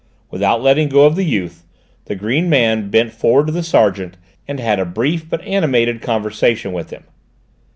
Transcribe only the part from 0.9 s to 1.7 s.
of the youth,